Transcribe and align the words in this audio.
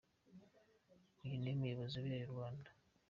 Uyu 1.23 1.35
niwe 1.37 1.55
muyobozi 1.59 1.93
ubereye 1.97 2.23
u 2.25 2.31
Rwanda. 2.33 2.69